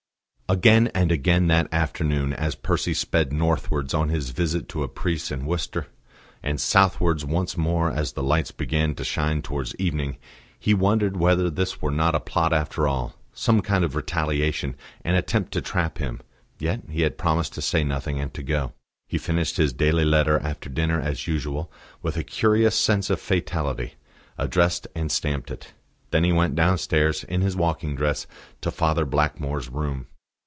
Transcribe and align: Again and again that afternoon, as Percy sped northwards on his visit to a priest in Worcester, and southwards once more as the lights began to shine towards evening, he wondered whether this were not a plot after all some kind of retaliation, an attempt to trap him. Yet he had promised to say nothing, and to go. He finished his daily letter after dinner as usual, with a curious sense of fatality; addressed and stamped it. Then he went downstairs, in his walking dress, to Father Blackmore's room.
Again 0.49 0.87
and 0.93 1.13
again 1.13 1.47
that 1.47 1.73
afternoon, 1.73 2.33
as 2.33 2.55
Percy 2.55 2.93
sped 2.93 3.31
northwards 3.31 3.93
on 3.93 4.09
his 4.09 4.31
visit 4.31 4.67
to 4.67 4.83
a 4.83 4.89
priest 4.89 5.31
in 5.31 5.45
Worcester, 5.45 5.87
and 6.43 6.59
southwards 6.59 7.23
once 7.23 7.55
more 7.55 7.89
as 7.89 8.11
the 8.11 8.21
lights 8.21 8.51
began 8.51 8.93
to 8.95 9.05
shine 9.05 9.41
towards 9.41 9.73
evening, 9.77 10.17
he 10.59 10.73
wondered 10.73 11.15
whether 11.15 11.49
this 11.49 11.81
were 11.81 11.89
not 11.89 12.15
a 12.15 12.19
plot 12.19 12.51
after 12.51 12.85
all 12.85 13.15
some 13.31 13.61
kind 13.61 13.85
of 13.85 13.95
retaliation, 13.95 14.75
an 15.05 15.15
attempt 15.15 15.53
to 15.53 15.61
trap 15.61 15.99
him. 15.99 16.19
Yet 16.59 16.81
he 16.89 17.03
had 17.03 17.17
promised 17.17 17.53
to 17.53 17.61
say 17.61 17.85
nothing, 17.85 18.19
and 18.19 18.33
to 18.33 18.43
go. 18.43 18.73
He 19.07 19.17
finished 19.17 19.55
his 19.55 19.71
daily 19.71 20.03
letter 20.03 20.37
after 20.39 20.69
dinner 20.69 20.99
as 20.99 21.27
usual, 21.27 21.71
with 22.01 22.17
a 22.17 22.25
curious 22.25 22.77
sense 22.77 23.09
of 23.09 23.21
fatality; 23.21 23.93
addressed 24.37 24.85
and 24.95 25.09
stamped 25.13 25.49
it. 25.49 25.71
Then 26.09 26.25
he 26.25 26.33
went 26.33 26.55
downstairs, 26.55 27.23
in 27.23 27.39
his 27.39 27.55
walking 27.55 27.95
dress, 27.95 28.27
to 28.59 28.69
Father 28.69 29.05
Blackmore's 29.05 29.69
room. 29.69 30.07